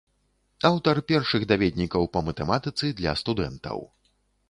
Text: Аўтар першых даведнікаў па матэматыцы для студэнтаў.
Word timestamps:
Аўтар 0.69 1.01
першых 1.11 1.45
даведнікаў 1.53 2.09
па 2.17 2.25
матэматыцы 2.31 2.93
для 3.03 3.17
студэнтаў. 3.25 3.89